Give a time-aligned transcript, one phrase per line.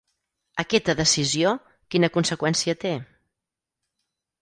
[0.63, 1.53] Aquesta decisió,
[1.95, 2.97] quina conseqüència té?